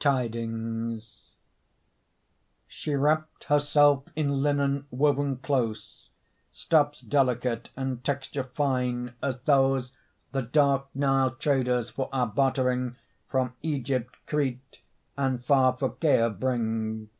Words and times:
TIDINGS 0.00 1.34
She 2.66 2.94
wrapped 2.94 3.44
herself 3.44 4.04
in 4.16 4.40
linen 4.42 4.86
woven 4.90 5.36
close, 5.36 6.08
Stuffs 6.50 7.02
delicate 7.02 7.68
and 7.76 8.02
texture 8.02 8.44
fine 8.44 9.12
as 9.22 9.40
those 9.40 9.92
The 10.32 10.40
dark 10.40 10.86
Nile 10.94 11.32
traders 11.32 11.90
for 11.90 12.08
our 12.14 12.28
bartering 12.28 12.96
From 13.28 13.52
Egypt, 13.60 14.16
Crete 14.26 14.80
and 15.18 15.44
far 15.44 15.76
Phocea 15.76 16.30
bring. 16.30 17.10